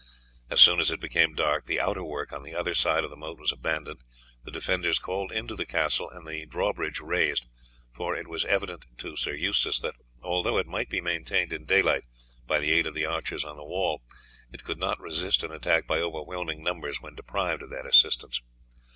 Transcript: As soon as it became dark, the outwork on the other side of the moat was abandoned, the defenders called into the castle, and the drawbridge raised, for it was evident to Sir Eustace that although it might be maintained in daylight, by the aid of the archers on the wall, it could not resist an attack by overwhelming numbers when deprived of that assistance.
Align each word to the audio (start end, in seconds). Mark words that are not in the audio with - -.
As 0.49 0.59
soon 0.59 0.79
as 0.79 0.89
it 0.89 0.99
became 0.99 1.35
dark, 1.35 1.67
the 1.67 1.79
outwork 1.79 2.33
on 2.33 2.41
the 2.41 2.55
other 2.55 2.73
side 2.73 3.03
of 3.03 3.11
the 3.11 3.15
moat 3.15 3.37
was 3.39 3.51
abandoned, 3.51 3.99
the 4.43 4.49
defenders 4.49 4.97
called 4.97 5.31
into 5.31 5.55
the 5.55 5.63
castle, 5.63 6.09
and 6.09 6.25
the 6.27 6.43
drawbridge 6.47 6.99
raised, 6.99 7.45
for 7.93 8.15
it 8.15 8.27
was 8.27 8.43
evident 8.45 8.87
to 8.97 9.15
Sir 9.15 9.35
Eustace 9.35 9.79
that 9.81 9.93
although 10.23 10.57
it 10.57 10.65
might 10.65 10.89
be 10.89 11.01
maintained 11.01 11.53
in 11.53 11.65
daylight, 11.65 12.05
by 12.47 12.59
the 12.59 12.71
aid 12.71 12.87
of 12.87 12.95
the 12.95 13.05
archers 13.05 13.45
on 13.45 13.57
the 13.57 13.63
wall, 13.63 14.01
it 14.51 14.63
could 14.63 14.79
not 14.79 14.99
resist 14.99 15.43
an 15.43 15.51
attack 15.51 15.85
by 15.85 15.99
overwhelming 15.99 16.63
numbers 16.63 16.99
when 16.99 17.13
deprived 17.13 17.61
of 17.61 17.69
that 17.69 17.85
assistance. 17.85 18.41